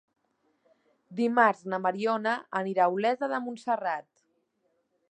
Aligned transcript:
Dimarts 1.19 1.61
na 1.75 1.81
Mariona 1.85 2.35
anirà 2.63 2.89
a 2.89 2.97
Olesa 2.97 3.31
de 3.35 3.43
Montserrat. 3.47 4.13